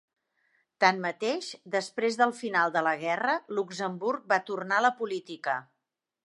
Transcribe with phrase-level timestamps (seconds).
[0.83, 5.57] Tanmateix, després del final de la guerra, Luxemburg va tornar a la política.